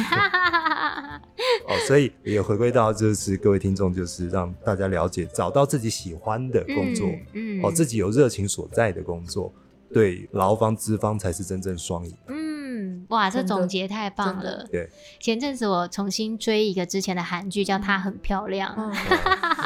[1.68, 9.52] 哦，所以也回归到就是各位听众，就是让大家了解，找到自己喜欢的工作，嗯，嗯哦，自己有热情所在的工作，
[9.92, 12.16] 对劳方资方才是真正双赢。
[12.28, 12.41] 嗯
[13.12, 14.66] 哇，这总结太棒了！
[14.72, 14.88] 对，
[15.20, 18.74] 前阵子我重新追一个之前的韩剧，叫《她很漂亮》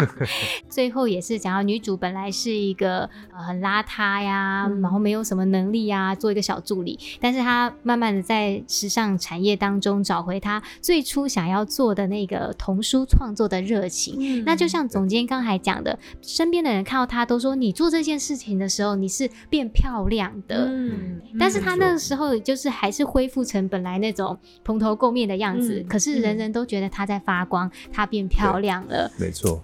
[0.68, 14.44] 最后也是讲到女主本来是一个呃很邋遢呀，然后没有什么能力呀，做一个小助理，但是她慢慢的在时尚产业当中找回她最初想要做的那个童书创作的热情。
[14.44, 20.66] 那就像总监刚才讲的，身边的人看到她都说，你做这件事情的时候，你是变漂亮的。
[20.68, 23.36] 嗯，但是她那个时候就是还是恢复。
[23.37, 29.11] 复成本来那种蓬头垢面的样子，嗯、可是人人都觉得她在发光，她、嗯、变漂亮了。
[29.18, 29.62] 没错。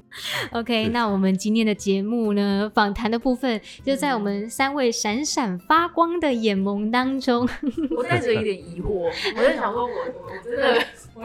[0.51, 7.49] OK，那我们今天的节目呢，访谈的部分就在我们三位闪闪发光的眼眸当中。
[7.97, 10.85] 我带着一点疑惑，我在想说我，我真的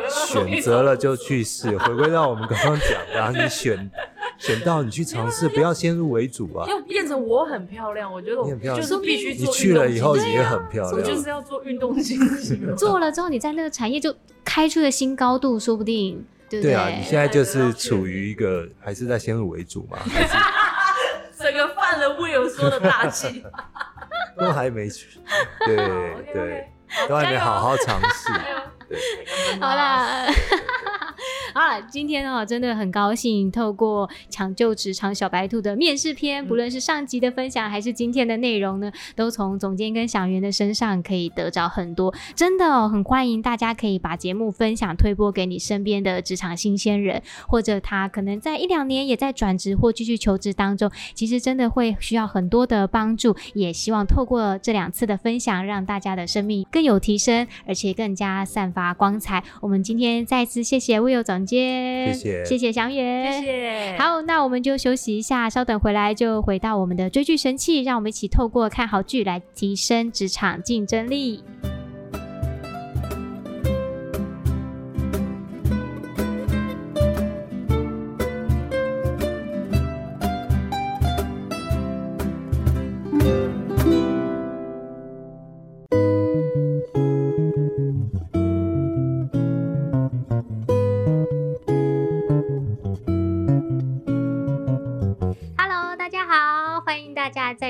[0.10, 3.92] 选择了就去试，回归到我们刚刚讲的，你选
[4.38, 6.68] 选到你去尝试，不要先入为主啊。
[6.68, 9.34] 要变成我很漂亮，我觉得我就是必须。
[9.34, 12.60] 你去了以后你也很漂亮，我就是要做运动经济。
[12.78, 16.26] 做了之后，你在那个产业就开出了新高度，说不定。
[16.50, 19.98] 对，对，对啊，你现在就是处于一个还是在先入为主嘛？
[21.38, 23.44] 整个犯了 Will 说的大忌，
[24.38, 25.20] 都还没去，
[25.66, 25.76] 对
[26.34, 26.68] 对，
[27.08, 28.32] 都还没好好尝试。
[28.90, 28.98] 对，
[29.60, 30.26] 好啦。
[31.58, 42.14] 好了，今天哦，真的很高兴，透过抢救职场小白兔的面试篇，不论是上集的分享，还是今天的内容呢，都从总监跟小袁的身上可以得着很多。
[42.36, 53.36] 真的哦，很欢迎大家可以把节目分享推播给你身边的职场新鲜人，或者他可能在一两年也在转职或继续求职当中，其实真的会需要很多的帮助。
[53.56, 59.44] 也希望透过这两次的分享，让大家的生命更有提升，而且更加散发光彩。
[59.62, 61.47] 我们今天再次谢谢 Will 总。
[61.48, 63.96] 谢谢，谢谢祥远，谢谢。
[63.98, 71.44] 好，那我们就休息一下，稍等回来就回到我们的追剧神器，让我们一起透过看好剧来提升职场竞争力。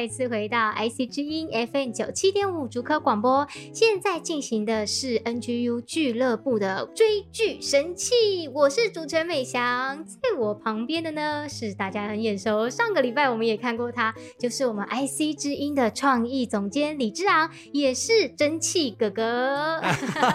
[0.07, 8.47] 再次回到 IC 之音 FM 九七点五主科广播，现在进行的是 NGU 俱乐部的追剧神器。
[8.53, 19.81] 我是主持人美翔，在我旁边的呢是大家很眼熟，上个礼拜我们也看过他，就是我们 IC 之音的创意总监李之昂，也是蒸汽哥哥。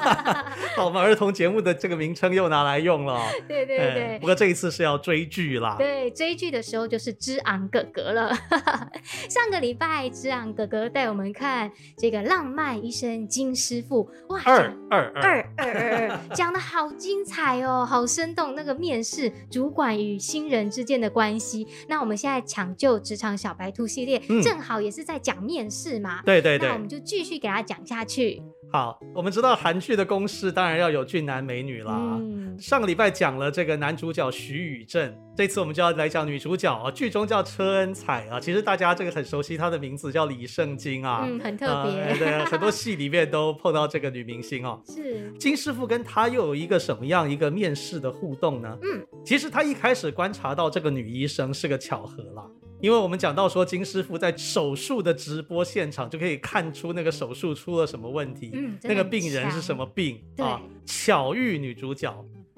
[0.76, 3.22] 好，我们儿童节目的这个名称又拿来用了。
[3.48, 5.76] 对对对、欸，不过这一次是要追剧啦。
[5.78, 8.36] 对，追剧的时候就是之昂哥哥了。
[9.30, 9.61] 上个。
[9.62, 15.22] 礼拜之让哥哥带我们看这个浪漫医生金师傅，哇，二二二。
[15.56, 18.54] 二二二， 讲的好精彩哦，好生动。
[18.56, 28.42] 那个面试主管与新人之间的关系，那我们现在抢救职场小白兔系列，嗯、正好也是在讲面试嘛，对对对，那我们就继续给他讲下去。
[28.72, 31.92] 好，我们知道韩剧的公式当然要有俊男美女啦。
[32.18, 38.40] 嗯、上个礼拜讲了这个男主角徐宇正，这次我们就要来讲女主角啊，剧中叫车恩彩啊。
[38.40, 42.00] 其实大家这个很熟悉，她的名字叫李圣经啊，嗯，很特别。
[42.00, 44.80] 呃、对，很多戏里面都碰到这个女明星哦。
[44.86, 48.78] 是金师傅跟她又有一个什么样一个面试的互动呢？
[48.80, 52.42] 嗯，其实他一开始观察到这个女医生是个巧合啦。
[52.82, 60.60] 因为我们讲到说，金师傅在手术的直播现场就可以看出那个手术出了什么问题，嗯、那个病人是什么病啊？
[60.84, 62.12] 巧遇女主角，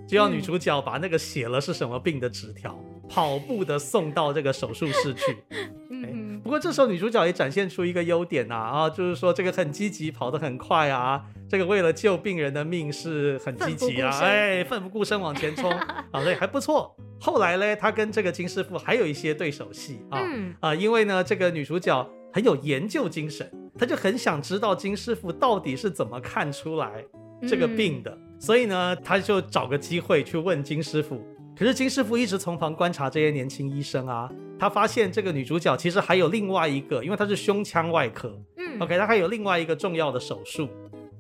[0.09, 5.37] 就要女主角把那个写了是什么病的纸条，嗯、跑步的送到这个手术室去。
[5.91, 11.23] 嗯，不过这时候女主角也展现出一个优点呐，啊，就是说这个很积极，跑得很快啊。
[11.49, 15.71] 这个为了救病人的命是很积极啊，哎，奋不顾身往前冲
[16.11, 16.97] 啊，所以还不错。
[17.21, 27.05] 后来呢，他跟这个金师傅还有一些对手戏啊、嗯、啊，因为呢，这个女主角很有研究精神，她就很想知道金师傅到底是怎么看出来
[27.49, 31.25] 这个病的，嗯、所以呢，她就找个机会去问金师傅。
[31.57, 34.29] 可是金师傅一直从旁观察这些年轻医生啊，
[34.59, 40.69] 他发现这个女主角其实还有另外一个，因为她是胸腔外科，嗯，OK，她还有另外一个重要的手术。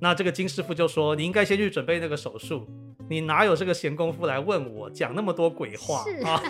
[0.00, 2.66] 那这个金师傅就说：“你应该先去准备那个手术，
[3.08, 6.42] 你哪有这个闲工夫来问我讲那么多鬼话啊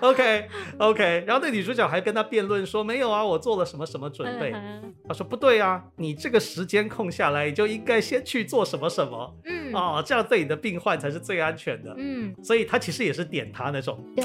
[0.00, 4.52] ？”OK OK， 然后那女主角还跟他辩论说：“没有啊，我做了什么什么准备。
[4.54, 14.24] 嗯”他说：“不对啊，你这个时间空下来，你就应该先去做什么什么，嗯哦，这样对你的病患才是最安全的。”嗯，所以他其实也是点他那种对。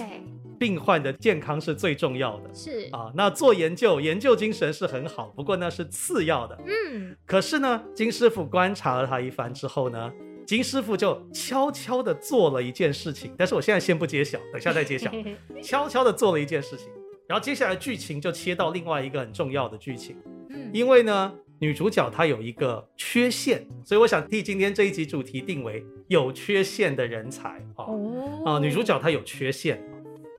[0.59, 6.57] 病患的健康是最重要的，是啊，那做研究，研究精神是很好，不过那是次要的。
[6.65, 10.11] 嗯，可是呢，金师傅观察了他一番之后呢，
[10.45, 15.11] 金师傅就悄悄地做了一件事情，但是我现在先不揭晓，等一下再揭晓。
[15.61, 16.87] 悄悄地做了一件事情，
[17.27, 20.15] 然后接下来剧情就切到另外一个很重要的剧情。
[20.49, 27.49] 嗯，因为呢，女主角她有一个缺陷，所以我想替今天这一集主题定为有缺陷的人才。
[27.75, 29.83] 啊，哦，啊，女主角她有缺陷。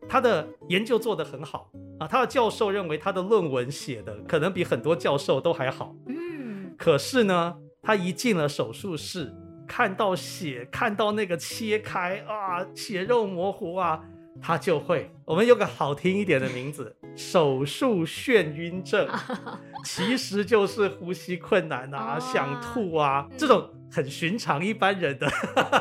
[0.09, 5.94] 他的研究做得很好啊，他的教授认为他的论文写的可能比很多教授都还好。
[6.07, 9.35] 嗯，可是呢，他一进了手术室，
[9.66, 14.01] 看到血，看到那个切开啊，血肉模糊啊，
[14.40, 19.09] 他就会，我们有个好听一点的名字， 手术眩晕症，
[19.85, 25.29] 其实就是呼吸困难啊，想吐啊，这种很寻常一般人的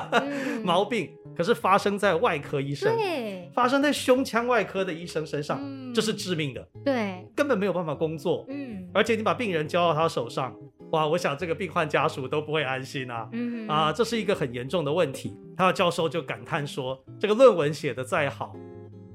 [0.66, 1.12] 毛病。
[1.38, 10.56] 可是发生在外科医生，对，发生在胸腔外科的医生身上，嗯、这是致命的，对，根本没有办法工作，嗯，而且你把病人交到他手上，
[10.92, 15.38] 哇，我想这个病患家属都不会安心啊，嗯啊，这是一个很严重的问题。
[15.56, 18.56] 他的教授就感叹说，这个论文写得再好，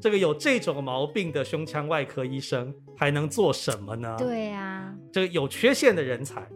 [0.01, 4.15] 这个有这种毛病的胸腔外科医生还能做什么呢？
[4.17, 6.47] 对呀、啊，这个有缺陷的人才。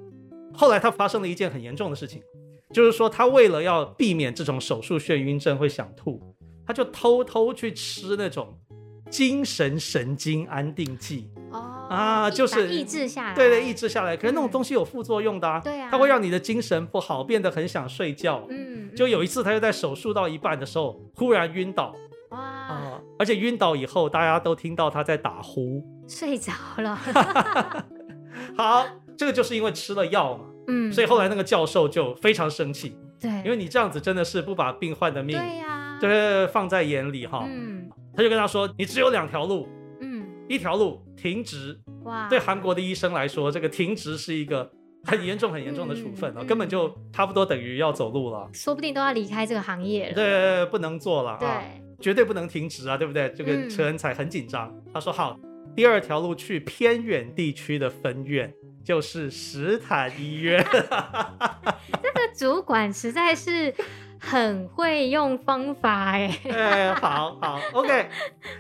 [0.55, 2.23] 后来他发生了一件很严重的事情。
[2.77, 6.21] 就是说，他为了要避免这种手术眩晕症会想吐，
[6.67, 8.55] 他就偷偷去吃那种
[9.09, 11.31] 精神神经安定剂。
[11.51, 14.15] 哦啊，就是抑制下来，对对，抑制下来。
[14.15, 18.45] 可是那种东西有副作用的啊，对啊，它会让你的精神不好，变得很想睡觉。
[18.51, 21.97] 嗯，就有一次，他就在手术到一半的时候，忽然晕倒。
[22.29, 23.01] 哇啊！
[23.19, 26.95] 而且晕倒以后，大家都听到他在打呼，睡着了。
[28.55, 30.45] 好，这个就是因为吃了药嘛。
[30.69, 37.45] 嗯，所以后来那个教授就非常生气，对，因为你这样子真的是不把病患的命，对呀，对，放在眼里哈。
[37.49, 39.69] 嗯，他就跟他说，你只有两条路，
[40.01, 44.71] 嗯，一条路停职，哇，对韩国的医生来说，这个停职是一个
[45.05, 51.49] 很严重、很严重的处分哦，根本就差不多等于要走路了，说不定都要离开这个行业了，对，不能做了，对，
[52.01, 53.33] 绝对不能停职啊，对不对？
[53.37, 55.39] 这个车恩彩很紧张，他说好，
[55.75, 58.53] 第二条路去偏远地区的分院。
[58.85, 60.79] 就是石潭医院， 这
[62.13, 63.75] 个主管实在是
[64.21, 66.39] 很会用方法哎。
[66.49, 68.09] 哎，好好，OK。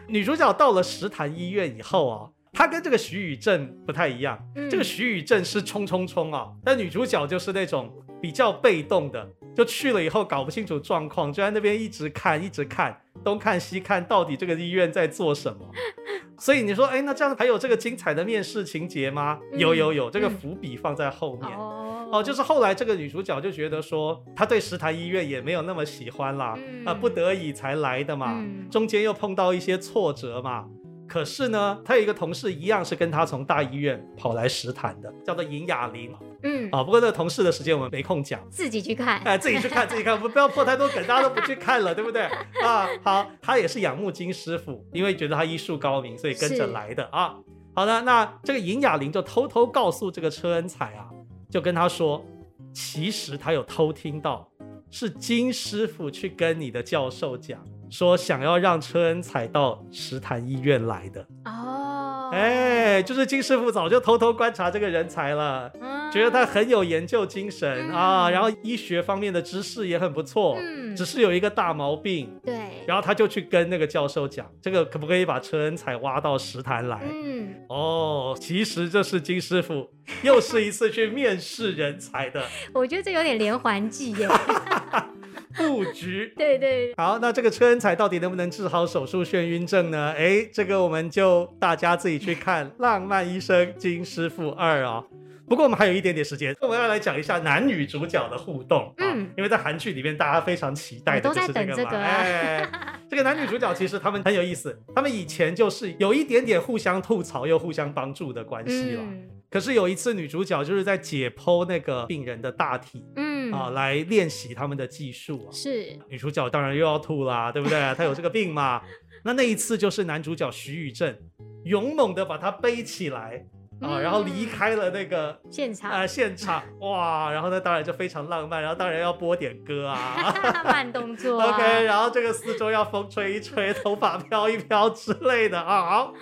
[0.08, 4.36] 女主角到了石潭医院以后啊，她跟这个徐宇正不太一样。
[4.56, 15.70] 嗯、这个徐宇正是冲冲冲啊，但女主角就是那种比较被动的，就去了以后搞不清楚状况，就在那边一直看，一直看，东看西看，到底这个医院在做什么。
[16.38, 19.38] 所以你说，哎，那这样还有这个精彩的面试情节吗？
[19.52, 21.50] 嗯、有有有，这个伏笔放在后面。
[21.50, 30.66] 嗯、哦，就是后来这个女主角就觉得说，她对石潭医院也没有那么喜欢啦，啊、嗯呃，不得已才来的嘛，嗯、中间又碰到一些挫折嘛。
[31.08, 36.12] 可是呢，他有一个同事一样是跟他从大医院跑来石潭的，叫做尹雅玲。
[36.42, 42.22] 嗯，啊、哦，不过那个同事的时间我们没空讲，自己去看，哎，自己去看，自己看，我们不要破太多梗，大家都不去看了，对不对？
[42.62, 47.34] 啊，好，他也是仰慕金师傅，因为觉得他医术高明，所以跟着来的啊。
[47.74, 51.08] 好的，那这个尹雅玲就偷偷告诉这个车恩彩啊，
[51.50, 52.24] 就跟他说，
[52.72, 54.48] 其实他有偷听到，
[54.90, 61.26] 是金师傅去跟你的教授讲，说想要让车恩彩到石潭医院来的。
[61.44, 65.70] 哦，哎，就是金师傅早就偷偷观察这个人才了。
[65.80, 65.96] 嗯。
[66.12, 72.54] 觉得他很有研究精神、嗯、啊，然后医学方面的知识也很不错，嗯，只是有一个大毛病，对，
[72.86, 77.00] 然后他就去跟那个教授讲，这个可不可以把车恩彩挖到石潭来？
[77.12, 79.90] 嗯，哦，其实这是金师傅
[80.22, 84.28] 又是一次去面试人才的， 我觉得这有点连环计耶，
[85.56, 90.14] 布局， 对对，好，那这个车恩彩到底能不能治好手术眩晕症呢？
[90.16, 95.02] 哎，这个我们就大家自己去看《浪漫医生金师傅二》啊。
[95.48, 98.92] 不过我们还有一点点时间，我们要来讲一下男女主角的互动。
[98.98, 101.74] 嗯，因为在韩剧里面，大家非常期待的就是这个嘛。
[101.76, 102.68] 这个、啊哎，
[103.08, 109.02] 这个男女主角其实他们很有意思，他们以前就是有一点点互相吐槽又互相帮助的关系了。
[109.04, 115.48] 嗯、可是有一次，女主角就是在解剖那个病人的大体，嗯啊，来练习他们的技术。
[115.50, 117.78] 是，女主角当然又要吐啦，对不对？
[117.96, 118.82] 她有这个病嘛。
[119.24, 121.16] 那那一次就是男主角徐宇正
[121.64, 123.46] 勇猛的把她背起来。
[123.78, 130.34] 啊，然后离开了那个现场啊，现场 哇，然后呢，当然就非常浪漫，然后当然要播点歌啊，
[130.64, 136.14] 慢动作，OK，然后这个四周要风吹一吹，头发飘一飘之类的啊，好，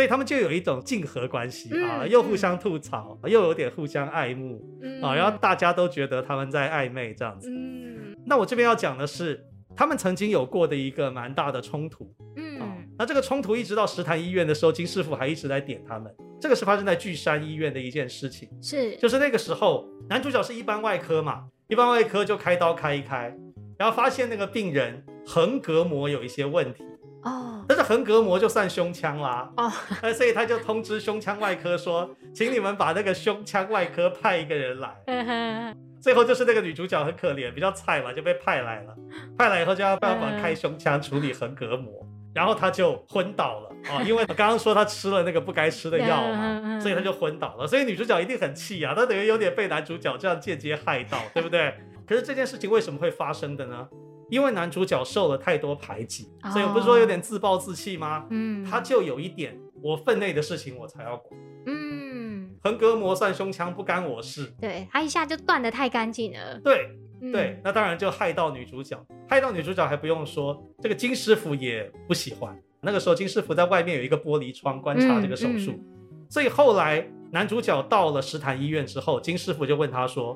[0.00, 4.58] 所以他们就有一种竞合关系啊，又互相吐槽，又有点互相爱慕
[5.02, 7.50] 啊，然后大家都觉得他们在暧昧这样子。
[7.50, 9.44] 嗯，那我这边要讲的是，
[9.76, 12.10] 他们曾经有过的一个蛮大的冲突。
[12.36, 12.58] 嗯，
[12.98, 16.10] 那这个冲突一直到石潭医院的时候，金师傅还一直在点他们。
[16.40, 23.36] 这个是发生在巨山医院的一件事情，是，就是那个时候，男主角是一般外科嘛，一般外科就开刀开一开，
[23.78, 26.84] 然后发现那个病人横膈膜有一些问题，
[27.22, 29.70] 哦，但是横膈膜就算胸腔啦，哦，
[30.14, 38.94] 所以他就通知胸腔外科说， 请你们把那个胸腔外科派一个人来， 最后就是那个女主角很可怜，比较菜嘛，就被派来了，
[39.36, 42.06] 派来以后就要办法开胸腔处理横膈膜。
[42.32, 47.66] 然后他就昏倒了啊， 因为我刚刚说他吃了那个不该吃的药嘛，所以他就昏倒了。
[47.66, 51.74] 所以女主角一定很气啊，她等于有点被男主角这样间接害到，对不对？
[52.06, 53.88] 可是这件事情为什么会发生的呢？
[54.30, 58.26] 因为男主角受了太多排挤，所以我不是说有点自暴自弃吗？
[58.30, 61.40] 嗯，他就有一点，我分内的事情我才要管。
[61.66, 64.54] 嗯，横膈膜算胸腔不干我事。
[64.60, 66.58] 对，他一下就断得太干净了。
[66.60, 66.96] 对。
[67.30, 72.58] 对，那当然就害到女主角，害到女主角还不用说，这个金师傅也不喜欢。
[72.80, 80.34] 那个时候金师傅在外面有一个玻璃窗观察这个手术，嗯嗯、所以后来男主角到了石潭医院之后，金师傅就问他说：“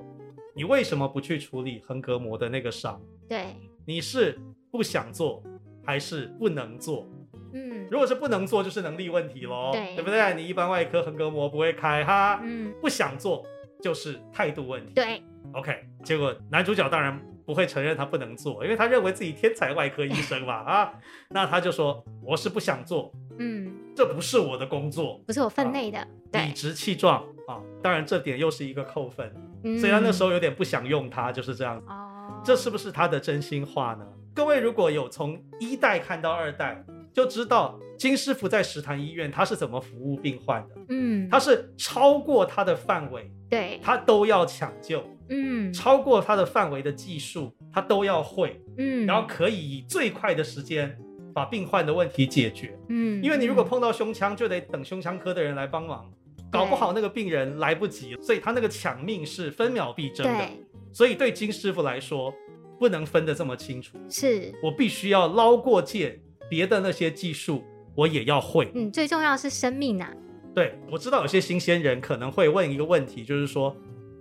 [0.55, 3.01] 你为什么不去处理横膈膜的那个伤？
[3.27, 3.47] 对，
[3.87, 4.39] 你是
[4.71, 5.43] 不想做
[5.85, 7.09] 还是不能做？
[7.53, 10.35] 嗯，如果是不能做，就是能力问题喽，对，对不对？
[10.35, 13.45] 你一般外科横膈膜不会开哈，嗯，不想做
[13.83, 15.23] 就是态度问题，对
[15.53, 15.85] ，OK。
[16.03, 17.21] 结果男主角当然。
[17.47, 20.95] 不会承认他不能做，因为他认为自己天才外科医生嘛 啊，
[21.29, 29.31] 那他就说我是不想做，嗯，这不是我的工作，不是我分内的，啊、对，理直气壮啊，当然这点又是一个扣分，
[29.63, 32.14] 嗯、所以他那时候有点不想用他，就是这样子，哦，
[32.45, 34.05] 这是不是他的真心话呢？
[34.35, 45.03] 各位如果有从一代看到二代，就知道金师傅在石潭医院他是怎么服务病患的，嗯，他是超过他的范围，对，他都要抢救。
[45.31, 50.95] 嗯，超过他的范围的技术，他都要会，嗯，然后可以以最快的时间
[51.33, 56.05] 把病患的问题解决，嗯，因为你如果碰到胸腔，就得等胸腔科的人来帮忙，
[56.53, 60.47] 搞不好那个病人来不及，所以他那个抢命是分秒必争的，
[60.95, 62.33] 所以对金师傅来说，
[62.79, 64.55] 不能分得这么清楚，是。
[64.63, 67.65] 我必须要捞过界，别的那些技术
[67.97, 70.11] 我也要会，嗯，最重要是生命啊，
[70.55, 73.77] 对，我知道有些新鲜人可能会问一个问题，就是说。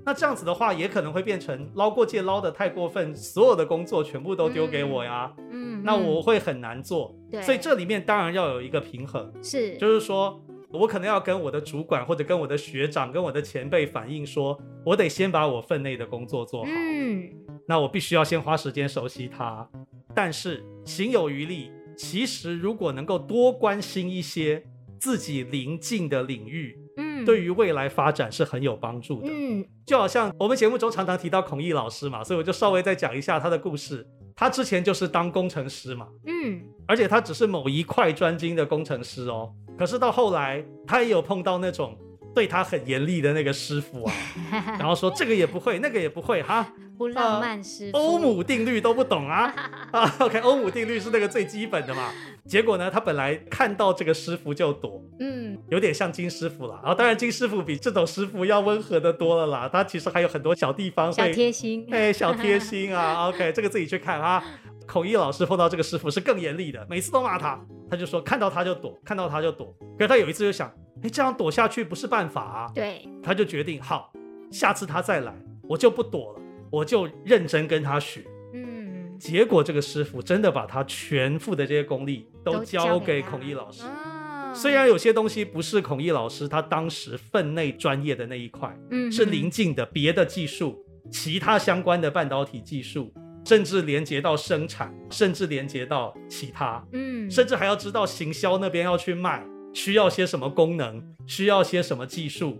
[0.05, 5.31] 那这样子的话，也可能会变成捞过界捞得太过分，所有的工作全部都丢给我呀。
[5.37, 7.15] 嗯，嗯，那我会很难做。
[7.31, 10.43] 对，所以这里面当然要有一个平衡，是，就是说
[10.73, 16.69] 我可能要跟我的主管或者跟我的学长、跟我的前辈反映说，我得先把我分内的工作做好。
[16.71, 17.29] 嗯，
[17.67, 19.69] 那我必须要先花时间熟悉它。
[20.15, 24.63] 但是行有余力，其实如果能够多关心一些
[24.99, 26.79] 自己邻近的领域。
[26.95, 29.27] 嗯，对于未来发展是很有帮助的。
[29.27, 34.07] 嗯，就好像我们节目中常常提到孔毅老师嘛，所以我就稍微再讲一下他的故事。
[34.35, 39.51] 他之前就是当工程师嘛，嗯，而且他只是某一块专精的工程师哦。
[39.77, 41.97] 可是到后来，他也有碰到那种
[42.33, 44.13] 对他很严厉的那个师傅啊，
[44.79, 46.73] 然后说这个也不会，那个也不会哈。
[46.95, 49.51] 不浪漫师傅，欧姆定律都不懂啊
[49.91, 52.11] 啊！OK，欧姆定律是那个最基本的嘛。
[52.45, 56.79] 结果呢，他本来看到这个师傅就躲，嗯，有点像金师傅啦。
[56.83, 59.67] 然后当然金师傅比这种师傅要温和的多了啦。
[59.67, 63.27] 他其实还有很多小地方会，小贴心，哎，小贴心啊。
[63.33, 64.43] OK，这个自己去看啊。
[64.87, 67.59] 孔毅老师碰到这个师傅是更严厉的，每次都骂他，
[67.89, 69.75] 他就说看到他就躲，看到他就躲。
[69.97, 70.67] 可是他有一次就想，
[71.01, 72.71] 哎，这样躲下去不是办法啊。
[72.75, 74.11] 对，他就决定好，
[74.51, 75.33] 下次他再来，
[75.69, 76.39] 我就不躲了。
[76.71, 83.83] 我就认真跟他学，嗯，结果这个师傅真的把他全副的这些功力都交给孔毅老师。
[83.83, 93.13] 哦，虽然有些东西不是孔毅老师他当时分内专业的那一块，嗯，是邻近的别的技术，其他相关的半导体技术，
[93.45, 102.57] 甚至连接到生产，甚至连接到其他，嗯，甚至还要知道行销那边要去卖，需要些什么功能，需要些什么技术。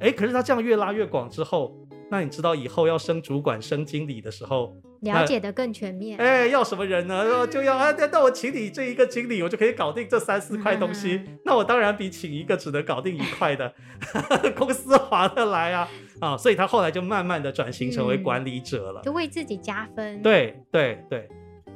[0.00, 1.76] 哎，可是他这样越拉越广之后。
[2.10, 6.18] 那你知道以后要升主管、升经理的时候，了解的更全面。
[6.18, 7.24] 哎，要什么人呢？
[7.24, 11.22] 嗯、就要啊，那我请你这一个经理，我就可以搞定这三四块东西。
[11.26, 13.72] 嗯、那我当然比请一个只能搞定一块的
[14.56, 15.88] 公司划得来啊！
[16.20, 20.22] 啊，所以他后来就慢慢的转型成为管理者了，嗯、就为自己加分。
[20.22, 21.28] 对对对，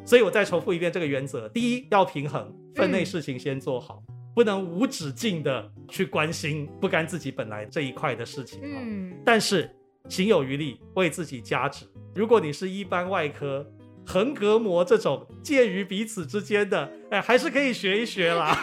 [0.05, 8.61] 所以我再重复一遍这个原则：第一，要平衡，分内事情先做好，嗯、不能无止境的去关心不干自己本来这一块的事情。
[8.63, 9.71] 嗯，但是。
[10.09, 11.87] 行有余力，为自己加值。
[12.15, 13.67] 如果你是一般外科，
[14.07, 18.57] 横膈膜这种介于彼此之间的，哎，还是可以学一学啦。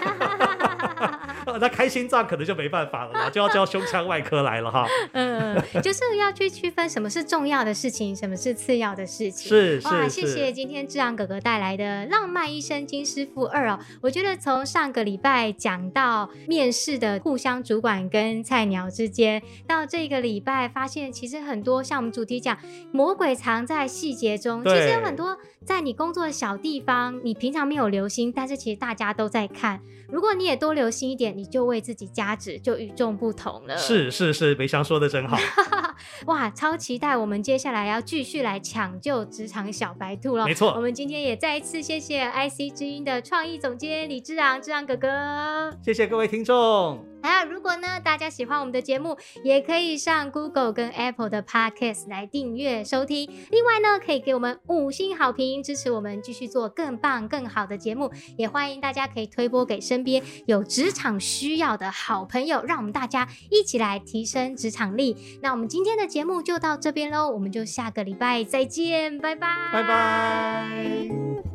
[1.59, 4.85] 那开心脏可能就没办法了啦，就要叫胸腔外科来了哈。
[5.13, 9.47] 嗯，就是要去区分什么是重要的事情，什么是次要的事情。
[9.47, 13.79] 是是，哇，谢谢今天志昂哥哥带来的《浪漫医生金师傅二》哦。
[14.01, 22.57] 我觉得从上个礼拜讲到面试的互相主管跟菜鸟之间，到这个礼拜发现其实很多像我们主题讲，
[22.91, 24.63] 魔鬼藏在细节中。
[24.63, 29.79] 其实有很多在你工作的小地方，你平常没有留心，但是其实大家都在看。
[30.07, 33.77] 如果你也多留心一点，你就为自己加值，就与众不同了。
[33.77, 35.37] 是是是，梅香说的真好。
[36.27, 40.45] 哇，超期待我们接下来要继续来抢救职场小白兔了。
[40.45, 45.75] 没错，我们今天也再一次谢谢 IC 之音的创意总监李志昂，志昂哥哥。
[45.81, 47.14] 谢谢各位听众。
[47.25, 53.29] 还有，如果呢大家喜欢我们的节目，也可以上 Google 跟 Apple 的 Podcast 来订阅收听。
[53.49, 58.11] 另外呢，可以给我们五星好评，支持我们继续做更棒更好的节目。
[58.37, 65.39] 也欢迎大家可以推播给身边有职场需要的好朋友，让我们大家一起来提升职场力。
[65.41, 71.54] 那我们今天的节目就到这边喽，我们就下个礼拜再见，拜拜，拜拜。